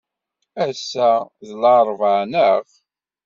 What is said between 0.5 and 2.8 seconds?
Ass-a d laṛebɛa, naɣ?